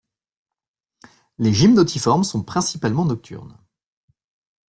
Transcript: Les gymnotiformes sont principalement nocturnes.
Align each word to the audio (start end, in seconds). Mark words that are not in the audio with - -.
Les 1.37 1.53
gymnotiformes 1.53 2.23
sont 2.23 2.41
principalement 2.41 3.05
nocturnes. 3.05 3.55